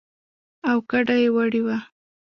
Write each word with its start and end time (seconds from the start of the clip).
او 0.69 0.77
کډه 0.89 1.15
يې 1.21 1.29
وړې 1.35 1.61
وه. 1.65 1.77